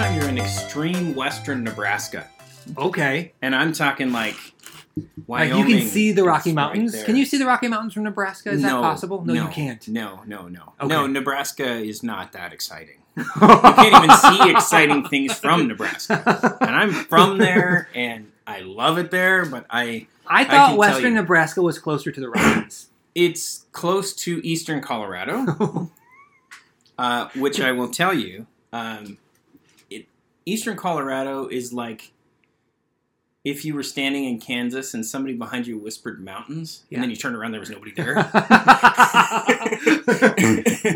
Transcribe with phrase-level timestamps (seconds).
[0.00, 2.26] time you're in extreme western Nebraska,
[2.78, 3.32] Okay.
[3.42, 4.34] and I'm talking like
[4.96, 5.68] Like Wyoming.
[5.68, 7.02] you can see the Rocky Mountains.
[7.04, 8.50] can you see the Rocky Mountains from Nebraska?
[8.50, 9.22] Is that possible?
[9.26, 9.86] No, no, you can't.
[9.88, 10.88] No, no, no, Okay.
[10.88, 11.06] no.
[11.06, 12.96] Nebraska is not that exciting.
[13.16, 16.56] You can't even see exciting things from Nebraska.
[16.62, 19.44] And I'm from there, and I love it there.
[19.44, 21.16] But I, I thought tell Western you.
[21.16, 22.88] Nebraska was closer to the Rockies.
[23.14, 25.90] it's close to eastern Colorado,
[26.98, 29.18] uh, which I will tell you, um,
[30.46, 32.12] eastern Colorado is like
[33.42, 36.96] if you were standing in Kansas and somebody behind you whispered mountains, Yeah.
[36.96, 38.16] and then you turned around, there was nobody there.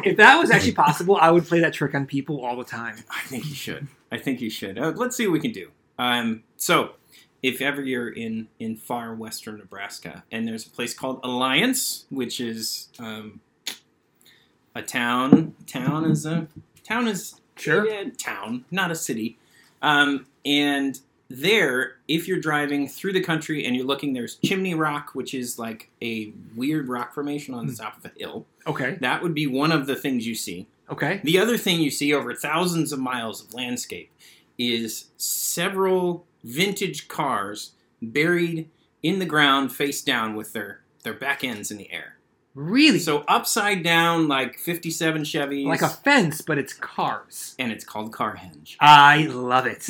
[0.05, 2.97] if that was actually possible, I would play that trick on people all the time.
[3.11, 3.87] I think you should.
[4.13, 4.79] I think you should.
[4.79, 5.71] Uh, let's see what we can do.
[5.99, 6.93] Um, so,
[7.43, 12.41] if ever you're in in far western Nebraska, and there's a place called Alliance, which
[12.41, 13.41] is um,
[14.75, 15.55] a town.
[15.67, 16.47] Town is a
[16.87, 17.87] town is Sure.
[17.87, 19.39] yeah, town, not a city.
[19.83, 25.11] Um, and there, if you're driving through the country and you're looking, there's Chimney Rock,
[25.15, 27.83] which is like a weird rock formation on the Hmm.
[27.83, 28.47] top of a hill.
[28.67, 28.97] Okay.
[29.01, 30.67] That would be one of the things you see.
[30.91, 31.21] Okay.
[31.25, 34.11] The other thing you see over thousands of miles of landscape
[34.59, 38.69] is several vintage cars buried
[39.03, 42.14] in the ground face down with their, their back ends in the air.
[42.55, 43.01] Really?
[43.01, 45.67] So upside down, like 57 Chevys.
[45.67, 47.55] like a fence, but it's cars.
[47.59, 48.77] and it's called Carhenge.
[48.81, 49.89] I love it.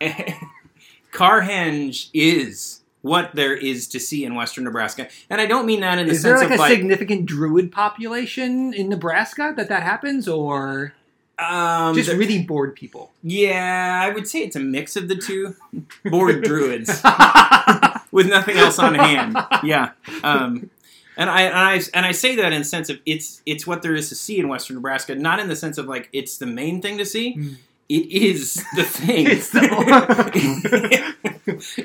[1.12, 5.08] Carhenge is what there is to see in western Nebraska.
[5.28, 7.26] And I don't mean that in the Is there sense like a of like significant
[7.26, 10.94] Druid population in Nebraska that that happens, or
[11.38, 13.10] um, just really bored people?
[13.22, 15.56] yeah, I would say it's a mix of the two.
[16.04, 16.88] Bored druids.
[18.12, 19.36] with nothing else on hand.
[19.64, 19.90] Yeah.
[20.22, 20.70] Um,
[21.16, 23.82] and I, and I and I say that in the sense of it's it's what
[23.82, 26.46] there is to see in Western Nebraska, not in the sense of like it's the
[26.46, 27.34] main thing to see.
[27.34, 27.48] Hmm.
[27.88, 29.26] It is the thing.
[29.28, 31.14] It's the-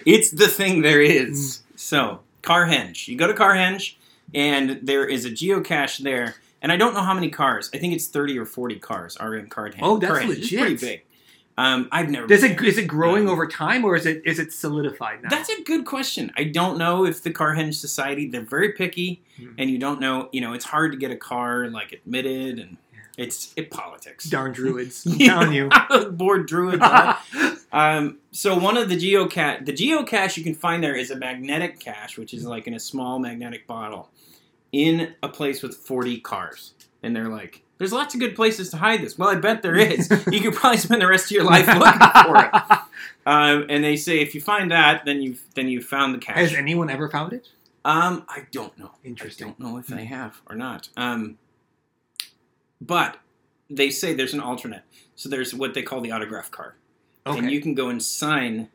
[0.05, 1.37] it's the thing there is.
[1.39, 1.63] Is.
[1.75, 3.95] So Carhenge, you go to Carhenge,
[4.33, 6.35] and there is a geocache there.
[6.61, 7.69] And I don't know how many cars.
[7.73, 9.79] I think it's thirty or forty cars are in Carhenge.
[9.81, 10.29] Oh, that's Carhenge.
[10.29, 10.59] It's legit.
[10.59, 11.03] pretty big.
[11.59, 12.27] Um, I've never.
[12.27, 15.29] Been it it growing Um, over time, or is it is it solidified now?
[15.29, 16.31] That's a good question.
[16.37, 19.53] I don't know if the Carhenge Society they're very picky, Hmm.
[19.57, 20.29] and you don't know.
[20.31, 22.77] You know, it's hard to get a car like admitted, and
[23.17, 24.25] it's it politics.
[24.25, 25.05] Darn druids!
[25.09, 25.69] I'm telling you.
[26.11, 26.83] Bored druids.
[27.71, 31.79] um, so one of the geocache, the geocache you can find there is a magnetic
[31.79, 34.11] cache, which is like in a small magnetic bottle,
[34.71, 37.63] in a place with forty cars, and they're like.
[37.77, 39.17] There's lots of good places to hide this.
[39.17, 40.09] Well, I bet there is.
[40.31, 42.79] you could probably spend the rest of your life looking for it.
[43.27, 46.37] Um, and they say if you find that, then you've then you've found the cache.
[46.37, 47.49] Has anyone ever found it?
[47.83, 48.91] Um, I don't know.
[49.03, 49.47] Interesting.
[49.47, 50.87] I don't know if they have or not.
[50.95, 51.37] Um,
[52.81, 53.17] but
[53.69, 54.83] they say there's an alternate.
[55.15, 56.75] So there's what they call the autograph car,
[57.25, 57.37] Okay.
[57.39, 58.69] and you can go and sign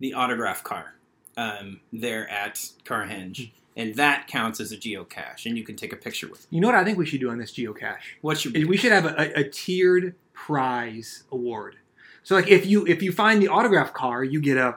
[0.00, 0.94] the autograph car
[1.36, 2.54] um, there at
[2.84, 6.40] Carhenge, and that counts as a geocache, and you can take a picture with.
[6.40, 6.46] it.
[6.50, 7.98] You know what I think we should do on this geocache?
[8.22, 11.76] What should Is we should have a, a, a tiered prize award.
[12.22, 14.76] So like if you if you find the autograph car, you get a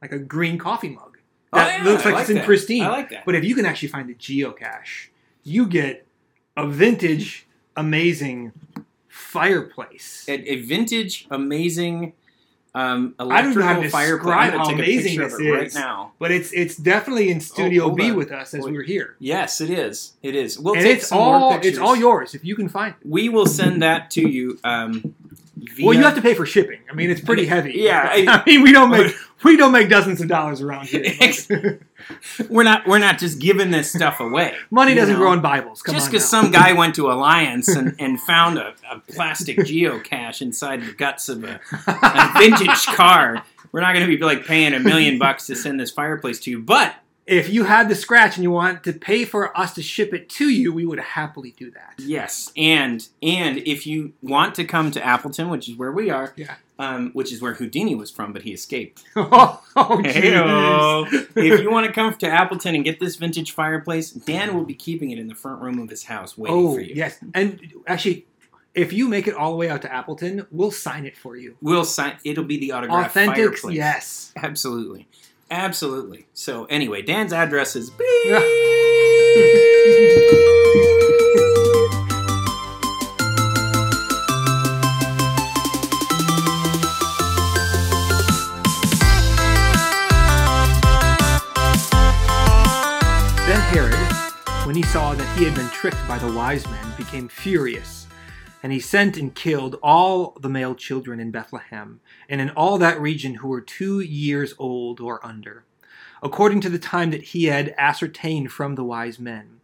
[0.00, 1.18] like a green coffee mug.
[1.52, 2.82] Oh, that looks Oh, I like it's in pristine.
[2.84, 3.24] I like that.
[3.24, 5.08] But if you can actually find the geocache,
[5.42, 6.06] you get
[6.56, 7.46] a vintage,
[7.76, 8.52] amazing
[9.08, 10.24] fireplace.
[10.28, 12.12] a, a vintage, amazing
[12.76, 14.16] um, I don't know how to electrical fireplace.
[14.18, 16.12] describe how a amazing this it right now.
[16.18, 18.16] But it's it's definitely in Studio hold B on.
[18.16, 18.72] with us as Wait.
[18.72, 19.16] we're here.
[19.18, 20.12] Yes, it is.
[20.22, 20.58] It is.
[20.58, 21.70] We'll and take it's some all more pictures.
[21.72, 23.08] it's all yours if you can find it.
[23.08, 24.58] We will send that to you.
[24.62, 25.14] Um,
[25.56, 26.80] via, Well, you have to pay for shipping.
[26.90, 27.72] I mean, it's pretty I mean, heavy.
[27.78, 31.80] yeah, I, I- mean, we don't make we don't make dozens of dollars around here.
[32.48, 32.86] We're not.
[32.86, 34.54] We're not just giving this stuff away.
[34.70, 35.82] Money doesn't know, grow on Bibles.
[35.82, 40.42] Come just because some guy went to Alliance and, and found a, a plastic geocache
[40.42, 44.74] inside the guts of a, a vintage car, we're not going to be like paying
[44.74, 46.60] a million bucks to send this fireplace to you.
[46.62, 46.94] But
[47.26, 50.28] if you had the scratch and you want to pay for us to ship it
[50.30, 51.94] to you, we would happily do that.
[51.98, 56.32] Yes, and and if you want to come to Appleton, which is where we are,
[56.36, 56.54] Yeah.
[56.78, 59.04] Um, which is where Houdini was from, but he escaped.
[59.16, 59.62] oh.
[59.76, 61.06] Heyo.
[61.36, 64.74] if you want to come to Appleton and get this vintage fireplace, Dan will be
[64.74, 66.94] keeping it in the front room of his house waiting Oh, for you.
[66.94, 67.18] yes.
[67.34, 68.26] And actually,
[68.74, 71.56] if you make it all the way out to Appleton, we'll sign it for you.
[71.62, 72.16] We'll sign.
[72.24, 73.76] It'll be the autograph Authentic, fireplace.
[73.76, 74.32] yes.
[74.36, 75.08] absolutely,
[75.50, 76.26] absolutely.
[76.34, 77.90] So anyway, Dan's address is.
[95.36, 98.06] he had been tricked by the wise men, became furious.
[98.62, 102.98] And he sent and killed all the male children in Bethlehem and in all that
[102.98, 105.66] region who were two years old or under,
[106.22, 109.60] according to the time that he had ascertained from the wise men.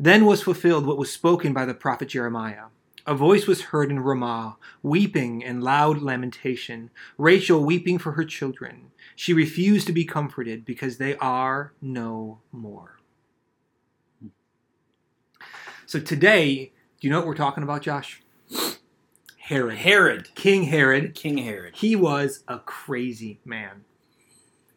[0.00, 2.68] Then was fulfilled what was spoken by the prophet Jeremiah.
[3.06, 8.90] A voice was heard in Ramah, weeping and loud lamentation, Rachel weeping for her children.
[9.14, 12.95] She refused to be comforted because they are no more.
[15.86, 18.20] So today, do you know what we're talking about, Josh?
[19.38, 19.78] Herod.
[19.78, 21.14] Herod, King Herod.
[21.14, 21.76] King Herod.
[21.76, 23.84] He was a crazy man.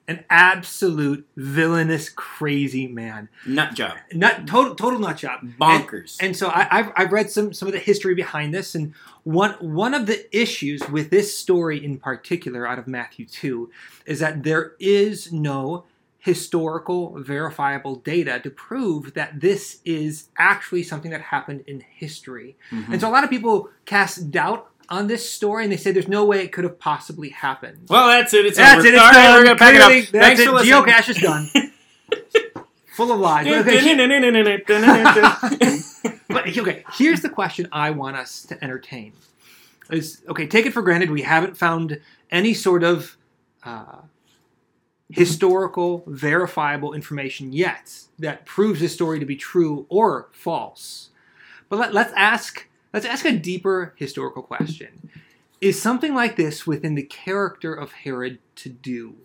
[0.07, 3.29] An absolute villainous, crazy man.
[3.47, 3.97] Nut job.
[4.13, 5.39] Not total, total nut job.
[5.59, 6.17] Bonkers.
[6.19, 9.51] And so I, I've, I've read some some of the history behind this, and one
[9.53, 13.71] one of the issues with this story in particular, out of Matthew two,
[14.05, 15.85] is that there is no
[16.29, 22.55] historical verifiable data to prove that this is actually something that happened in history.
[22.71, 22.93] Mhm.
[22.93, 26.07] And so a lot of people cast doubt on this story, and they say there's
[26.07, 27.77] no way it could have possibly happened.
[27.89, 28.45] well, that's it.
[28.45, 28.87] It's That's over.
[28.87, 28.93] it.
[28.95, 29.37] It's All right, done.
[29.39, 30.11] we're gonna pack Clearly, it up.
[30.21, 30.45] Thanks it.
[30.45, 30.73] for listening.
[30.83, 31.49] Geocache is done.
[32.95, 33.45] Full of lies.
[33.47, 33.79] But okay,
[36.27, 39.13] But okay, here's the question I want us to entertain.
[39.89, 41.99] Is okay, take it for granted we haven't found
[42.29, 43.17] any sort of
[43.63, 44.01] uh,
[45.09, 51.09] historical, verifiable information yet that proves this story to be true or false.
[51.67, 55.09] But let, let's ask let's ask a deeper historical question.
[55.61, 59.15] Is something like this within the character of Herod to do?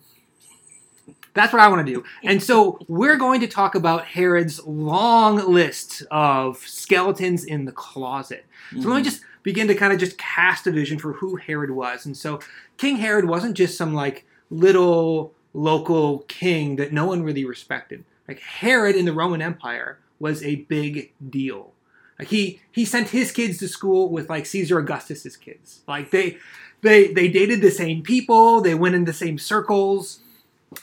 [1.33, 2.03] That's what I want to do.
[2.23, 8.45] And so we're going to talk about Herod's long list of skeletons in the closet.
[8.71, 8.89] So Mm-hmm.
[8.89, 12.05] let me just begin to kind of just cast a vision for who Herod was.
[12.05, 12.39] And so
[12.77, 18.03] King Herod wasn't just some like little local king that no one really respected.
[18.27, 21.71] Like Herod in the Roman Empire was a big deal.
[22.19, 25.81] Like he he sent his kids to school with like Caesar Augustus's kids.
[25.87, 26.37] Like they
[26.81, 30.19] they they dated the same people, they went in the same circles.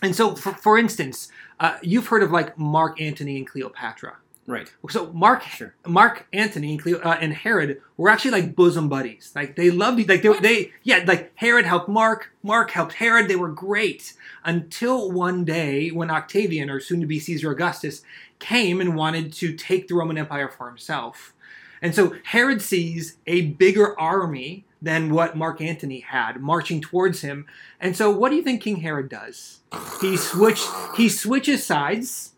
[0.00, 1.28] And so for, for instance,
[1.60, 4.16] uh, you've heard of like Mark Antony and Cleopatra.
[4.46, 4.72] Right.
[4.90, 5.74] So Mark Sure.
[5.86, 9.32] Mark Antony and, Cleo, uh, and Herod were actually like bosom buddies.
[9.36, 13.28] Like they loved each like they, they yeah like Herod helped Mark, Mark helped Herod.
[13.28, 18.02] They were great until one day when Octavian or soon to be Caesar Augustus
[18.40, 21.32] came and wanted to take the Roman Empire for himself.
[21.80, 27.46] And so Herod sees a bigger army than what Mark Antony had marching towards him.
[27.80, 29.60] And so what do you think King Herod does?
[30.00, 32.32] He switched he switches sides.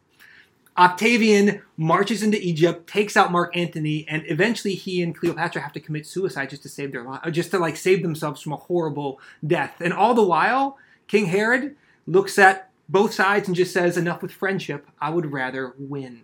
[0.76, 5.80] Octavian marches into Egypt, takes out Mark Antony, and eventually he and Cleopatra have to
[5.80, 9.20] commit suicide just to save their life, just to like save themselves from a horrible
[9.46, 9.80] death.
[9.80, 10.76] And all the while,
[11.06, 11.76] King Herod
[12.06, 14.88] looks at both sides and just says, "Enough with friendship.
[15.00, 16.22] I would rather win."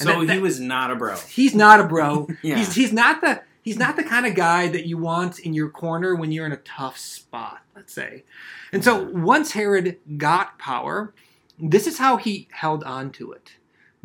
[0.00, 1.16] And So that- he was not a bro.
[1.16, 2.28] He's not a bro.
[2.42, 2.56] Yeah.
[2.56, 5.70] He's he's not the he's not the kind of guy that you want in your
[5.70, 8.24] corner when you're in a tough spot, let's say.
[8.72, 11.14] And so once Herod got power,
[11.58, 13.52] this is how he held on to it.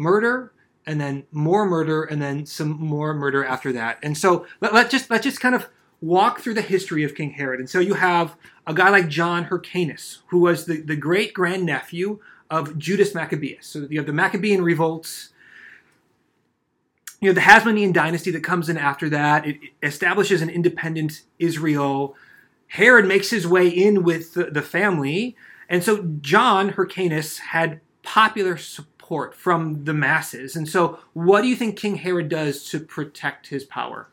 [0.02, 0.52] Murder
[0.86, 4.00] and then more murder and then some more murder after that.
[4.02, 5.68] And so let, let just let's just kind of
[6.02, 7.60] walk through the history of King Herod.
[7.60, 12.20] And so you have a guy like John Hyrcanus, who was the, the great grandnephew
[12.50, 13.68] of Judas Maccabeus.
[13.68, 15.30] So you have the Maccabean revolts,
[17.22, 19.46] you know the Hasmonean dynasty that comes in after that.
[19.46, 22.16] It establishes an independent Israel.
[22.68, 25.36] Herod makes his way in with the, the family,
[25.70, 28.91] and so John Hyrcanus had popular support
[29.36, 30.56] from the masses.
[30.56, 34.08] And so, what do you think King Herod does to protect his power?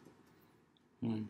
[1.02, 1.22] Hmm.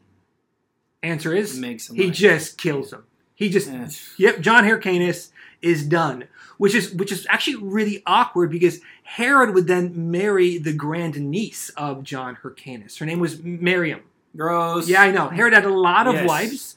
[1.02, 1.60] Answer is
[1.94, 3.04] he just kills him.
[3.34, 5.30] He just Eh, Yep, John Hyrcanus
[5.62, 6.24] is done,
[6.56, 11.68] which is which is actually really awkward because Herod would then marry the grand niece
[11.70, 12.98] of John Hyrcanus.
[12.98, 14.00] Her name was Miriam.
[14.36, 14.88] Gross.
[14.88, 15.28] Yeah, I know.
[15.28, 16.28] Herod had a lot of Yes.
[16.28, 16.76] wives,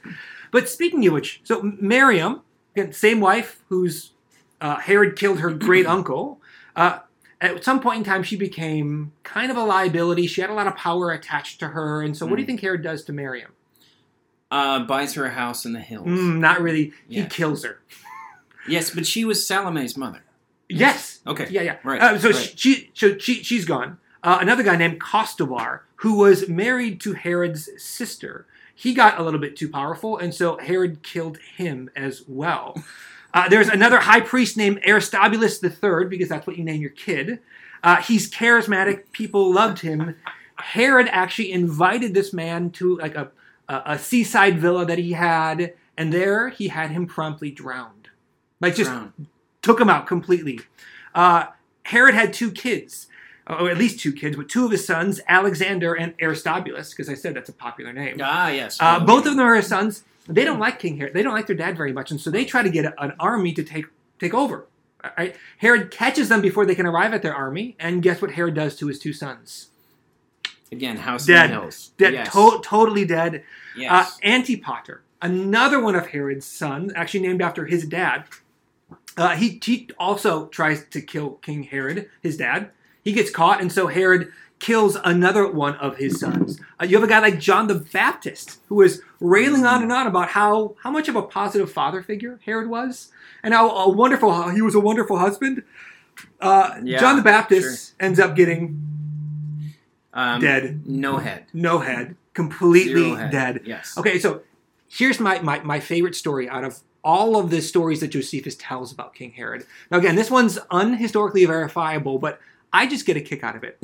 [0.52, 2.42] but speaking of which, so Miriam,
[2.92, 4.12] same wife whose
[4.60, 6.40] uh, Herod killed her great uncle.
[6.76, 7.00] Uh,
[7.40, 10.28] at some point in time, she became kind of a liability.
[10.28, 12.48] She had a lot of power attached to her, and so what do you Mm.
[12.50, 13.52] think Herod does to Miriam?
[14.52, 16.08] Uh, buys her a house in the hills.
[16.08, 16.94] Mm, not really.
[17.08, 17.80] He kills her.
[18.68, 20.22] Yes, but she was Salome's mother.
[20.70, 21.20] Yes.
[21.26, 21.48] Okay.
[21.50, 21.78] Yeah, yeah.
[21.84, 22.02] Right.
[22.02, 22.54] Uh, so right.
[22.56, 23.98] she, so she, she's gone.
[24.24, 29.40] Uh, another guy named Costobar, who was married to Herod's sister, he got a little
[29.40, 32.76] bit too powerful, and so Herod killed him as well.
[33.34, 37.40] Uh, there's another high priest named Aristobulus III, because that's what you name your kid.
[37.84, 39.12] Uh, he's charismatic.
[39.12, 40.16] People loved him.
[40.56, 43.32] Herod actually invited this man to like a,
[43.68, 48.10] a, a seaside villa that he had, and there he had him promptly drowned.
[48.60, 49.28] Like just Drowned.
[49.62, 50.60] took him out completely.
[51.16, 51.46] Uh,
[51.84, 53.08] Herod had two kids.
[53.48, 57.16] or at least two kids, but two of his sons, Alexander and Aristobulus, because I
[57.16, 58.18] said that's a popular name.
[58.22, 58.78] Ah, yes.
[58.80, 60.04] Uh, both of them are his sons.
[60.34, 61.14] They don't like King Herod.
[61.14, 63.54] They don't like their dad very much, and so they try to get an army
[63.54, 63.86] to take
[64.20, 64.66] take over.
[65.18, 65.36] Right?
[65.58, 68.76] Herod catches them before they can arrive at their army, and guess what Herod does
[68.78, 69.70] to his two sons?
[70.72, 71.50] Again, House Dead.
[71.50, 71.92] Hills.
[71.98, 72.32] Dead, Yes.
[72.34, 73.44] to- totally dead.
[73.90, 74.06] Uh.
[74.24, 78.26] Antipater, another one of Herod's sons, actually named after his dad.
[79.18, 82.70] Uh, he, he also tries to kill King Herod, his dad.
[83.04, 86.60] He gets caught, and so Herod kills another one of his sons.
[86.80, 90.06] Uh, you have a guy like John the Baptist, who is railing on and on
[90.06, 93.10] about how, how much of a positive father figure Herod was,
[93.42, 95.64] and how a wonderful how he was a wonderful husband.
[96.40, 98.80] Uh, Yeah, John the Baptist ends up getting
[100.14, 101.46] um, dead, No head.
[101.54, 103.32] no head, completely head.
[103.32, 103.62] dead.
[103.66, 103.98] Yes.
[103.98, 104.42] Okay, so
[104.88, 108.92] here's my, my, my favorite story out of all of the stories that Josephus tells
[108.92, 109.66] about King Herod.
[109.90, 112.40] Now, again, this one's unhistorically verifiable, but
[112.74, 113.82] I just get a kick out of it.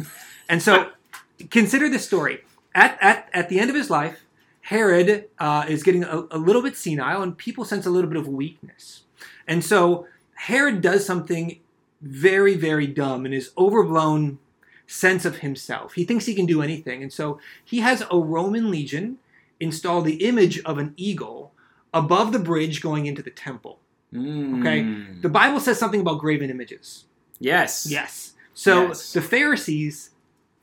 [0.49, 0.91] And so
[1.49, 2.41] consider this story.
[2.73, 4.23] At, at, at the end of his life,
[4.61, 8.19] Herod uh, is getting a, a little bit senile, and people sense a little bit
[8.19, 9.03] of weakness.
[9.47, 11.59] And so Herod does something
[12.01, 14.39] very, very dumb in his overblown
[14.85, 15.93] sense of himself.
[15.93, 17.01] He thinks he can do anything.
[17.01, 19.17] And so he has a Roman legion
[19.59, 21.51] install the image of an eagle
[21.93, 23.79] above the bridge going into the temple.
[24.13, 24.83] Okay.
[24.83, 25.21] Mm.
[25.21, 27.05] The Bible says something about graven images.
[27.39, 27.87] Yes.
[27.89, 28.33] Yes.
[28.57, 29.13] So Yes.
[29.13, 30.09] the Pharisees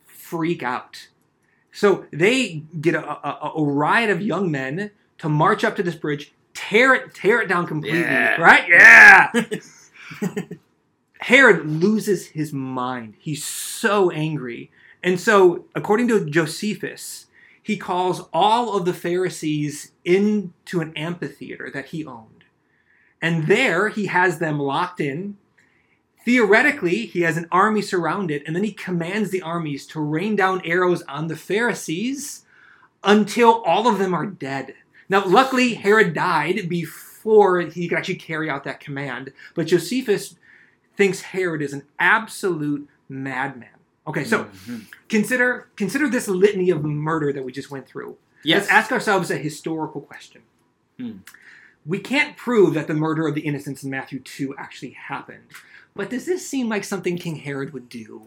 [0.04, 1.08] freak out.
[1.70, 5.94] So they get a, a, a riot of young men to march up to this
[5.94, 8.00] bridge, tear it, tear it down completely.
[8.00, 8.34] Yeah.
[8.40, 8.68] Right?
[8.68, 9.32] Yeah.
[11.20, 13.14] Herod loses his mind.
[13.20, 14.72] He's so angry.
[15.02, 17.26] And so, according to Josephus,
[17.62, 22.44] he calls all of the Pharisees into an amphitheater that he owned.
[23.22, 25.36] And there he has them locked in.
[26.24, 30.62] Theoretically, he has an army surrounded, and then he commands the armies to rain down
[30.64, 32.44] arrows on the Pharisees
[33.02, 34.74] until all of them are dead.
[35.08, 40.36] Now, luckily, Herod died before he could actually carry out that command, but Josephus
[40.96, 43.68] thinks Herod is an absolute madman.
[44.06, 44.82] Okay, so Mhm.
[45.08, 48.16] consider consider this litany of murder that we just went through.
[48.42, 48.62] Yes.
[48.62, 50.42] Let's ask ourselves a historical question.
[50.98, 51.18] Hmm.
[51.86, 55.44] We can't prove that the murder of the innocents in Matthew 2 actually happened.
[55.96, 58.22] But does this seem like something King Herod would do?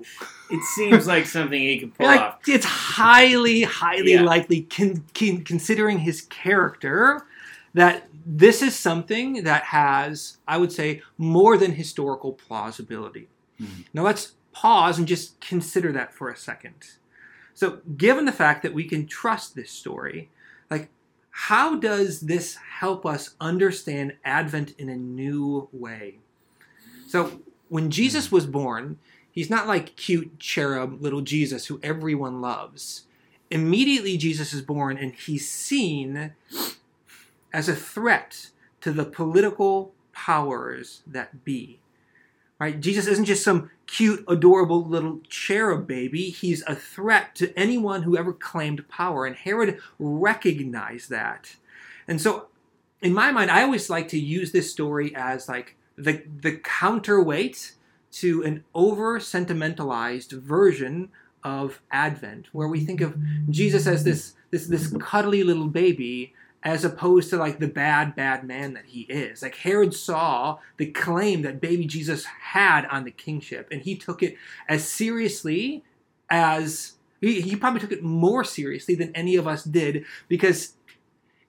[0.49, 2.39] It seems like something he could pull Like, off.
[2.47, 4.21] it's highly, highly Yeah.
[4.21, 7.25] likely, con- con- considering his character,
[7.73, 13.27] that this is something that has, I would say, more than historical plausibility.
[13.59, 13.83] Mhm.
[13.93, 16.91] Now let's pause and just consider that for a second.
[17.53, 20.29] So, given the fact that we can trust this story,
[20.71, 20.87] like,
[21.31, 26.19] how does this help us understand Advent in a new way?
[27.07, 27.89] So, when hmm.
[27.89, 28.97] Jesus was born,
[29.31, 33.03] he's not like cute cherub little Jesus who everyone loves.
[33.49, 36.33] Immediately, Jesus is born and he's seen
[37.53, 38.49] as a threat
[38.81, 41.79] to the political powers that be.
[42.59, 42.79] Right?
[42.79, 46.29] Jesus isn't just some cute, adorable little cherub baby.
[46.29, 49.25] He's a threat to anyone who ever claimed power.
[49.25, 51.55] And Herod recognized that.
[52.07, 52.47] And so,
[53.01, 57.73] in my mind, I always like to use this story as like the, the counterweight
[58.11, 61.09] to an over sentimentalized version
[61.43, 63.15] of Advent, where we think of
[63.49, 68.43] Jesus as this, this, this cuddly little baby as opposed to like the bad, bad
[68.43, 69.41] man that he is.
[69.41, 74.23] Like Herod saw the claim that baby Jesus had on the kingship, and he took
[74.23, 74.35] it
[74.67, 75.83] as seriously
[76.29, 80.73] as he, he probably took it more seriously than any of us did because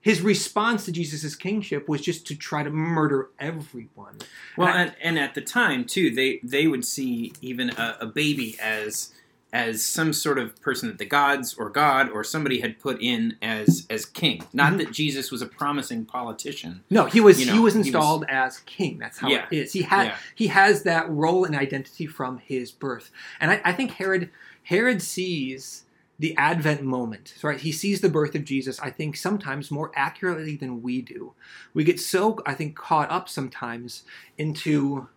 [0.09, 4.15] his response to Jesus' kingship was just to try to murder everyone.
[4.57, 8.05] Well, And I- and, at the time too, they they would see even a, a
[8.07, 9.11] baby as
[9.51, 13.35] as some sort of person that the gods or God or somebody had put in
[13.41, 14.43] as as king.
[14.53, 14.77] Not Mhm.
[14.79, 16.83] that Jesus was a promising politician.
[16.89, 18.97] No, he was You know, he was he was- installed as king.
[18.99, 19.45] That's how Yeah.
[19.51, 19.73] it is.
[19.73, 20.15] He had Yeah.
[20.35, 23.11] he has that role and identity from his birth.
[23.39, 24.29] And I, I think Herod
[24.63, 25.83] Herod sees
[26.19, 27.33] the Advent moment.
[27.41, 27.59] Right?
[27.59, 31.33] He sees the birth of Jesus, I think, sometimes more accurately than we do.
[31.73, 34.03] We get so, I think, caught up sometimes
[34.37, 35.07] into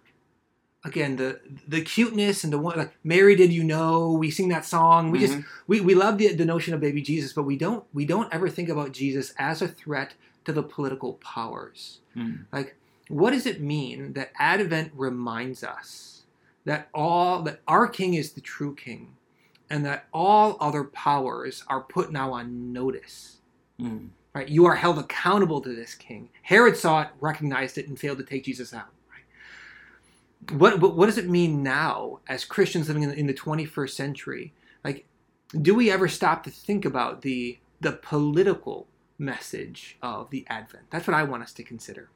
[0.85, 4.65] again the the cuteness and the one like Mary did you know we sing that
[4.65, 5.45] song we just Mhm.
[5.69, 8.49] we, we love the, the notion of baby Jesus but we don't we don't ever
[8.49, 12.47] think about Jesus as a threat to the political powers Mm.
[12.53, 12.75] like
[13.09, 16.25] what does it mean that Advent reminds us
[16.65, 19.13] that all that our king is the true king
[19.73, 23.39] and that all other powers are put now on notice
[23.81, 24.11] Mm.
[24.35, 28.19] right you are held accountable to this king Herod saw it recognized it and failed
[28.19, 33.03] to take Jesus out right what, what what does it mean now as Christians living
[33.05, 34.53] in, in the 21st century?
[34.85, 35.07] Like,
[35.61, 38.87] do we ever stop to think about the the political
[39.19, 40.85] message of the Advent?
[40.91, 42.11] That's what I want us to consider.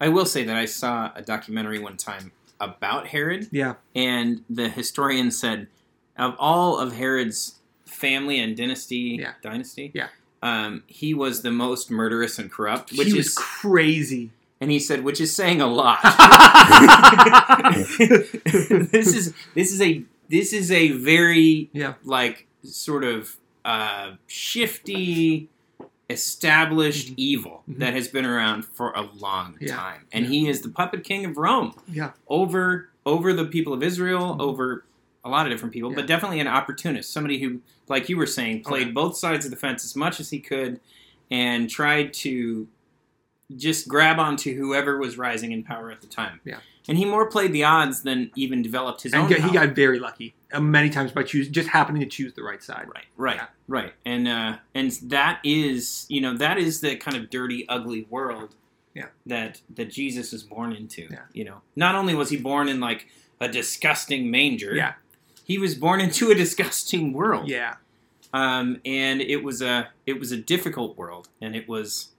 [0.00, 3.74] I will say that I saw a documentary one time about Herod, Yeah.
[3.94, 5.68] and the historian said
[6.20, 9.32] of all of Herod's family and dynasty, Yeah.
[9.42, 10.08] dynasty, Yeah.
[10.42, 14.30] um, he was the most murderous and corrupt, which he was is, crazy.
[14.60, 16.00] and he said, which is saying a lot.
[18.92, 21.94] this is this is a this is a very Yeah.
[22.04, 25.48] like sort of uh, shifty
[26.08, 27.14] established Mhm.
[27.18, 27.78] evil Mhm.
[27.78, 29.76] that has been around for a long Yeah.
[29.76, 30.30] time and Yeah.
[30.30, 32.12] he is the puppet king of rome Yeah.
[32.28, 34.40] over over the people of israel Mhm.
[34.40, 34.84] over
[35.24, 35.96] a lot of different people Yeah.
[35.96, 38.90] but definitely an opportunist somebody who like you were saying played Okay.
[38.92, 40.80] both sides of the fence as much as he could
[41.30, 42.66] and tried to
[43.56, 46.58] just grab onto whoever was rising in power at the time Yeah.
[46.88, 49.70] and he more played the odds than even developed his And own get- he got
[49.74, 52.86] very lucky uh, many times by choose just happening to choose the right side.
[52.92, 53.46] Right, right, Yeah.
[53.68, 58.06] right, and uh, and that is you know that is the kind of dirty, ugly
[58.10, 58.56] world
[58.94, 59.06] Yeah.
[59.26, 61.06] that that Jesus was born into.
[61.10, 61.18] Yeah.
[61.32, 63.06] You know, not only was he born in like
[63.40, 64.94] a disgusting manger, Yeah.
[65.44, 67.48] He was born into a disgusting world.
[67.48, 67.76] Yeah.
[68.32, 72.10] Um, and it was a it was a difficult world, and it was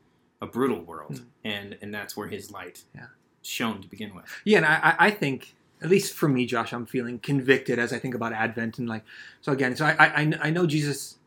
[0.41, 1.25] a brutal world, Mm.
[1.45, 3.07] and and that's where his light Yeah.
[3.41, 4.25] shone to begin with.
[4.43, 7.93] Yeah, and I, I- I think, at least for me, Josh, I'm feeling convicted as
[7.93, 9.03] I think about Advent and like,
[9.41, 11.17] so again, so I, I, I I know Jesus,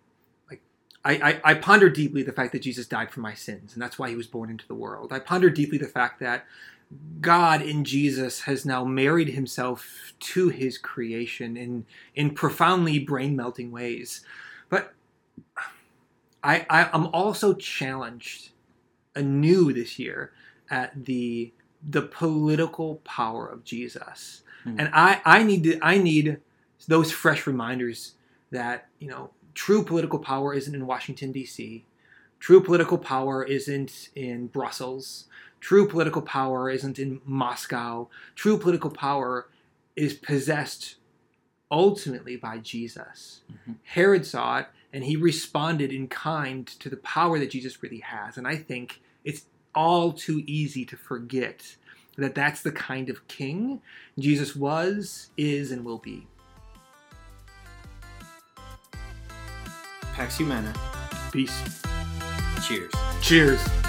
[0.51, 0.61] like,
[1.05, 3.99] I, I, I ponder deeply the fact that Jesus died for my sins, and that's
[3.99, 5.13] why he was born into the world.
[5.13, 6.45] I ponder deeply the fact that
[7.21, 13.71] God in Jesus has now married himself to his creation in, in profoundly brain melting
[13.71, 14.23] ways.
[14.69, 14.93] But
[16.43, 18.50] I, I, I'm also challenged
[19.17, 20.33] anew this year
[20.71, 21.53] at the
[21.88, 24.43] the political power of Jesus.
[24.62, 24.81] Hmm.
[24.81, 26.41] And I, I need to, I need
[26.89, 28.15] those fresh reminders
[28.50, 31.85] that, you know, true political power isn't in Washington D.C.
[32.41, 35.26] True political power isn't in Brussels.
[35.65, 38.11] True political power isn't in Moscow.
[38.35, 39.49] True political power
[39.97, 40.97] is possessed
[41.71, 43.41] ultimately by Jesus.
[43.50, 43.77] Mhm.
[43.85, 48.37] Herod saw it and he responded in kind to the power that Jesus really has.
[48.37, 51.77] And I think it's all too easy to forget
[52.19, 53.81] that that's the kind of king
[54.19, 56.27] Jesus was, is, and will be.
[60.13, 60.75] Pax Humana.
[61.33, 61.81] Peace.
[62.69, 62.93] Cheers.
[63.23, 63.83] Cheers.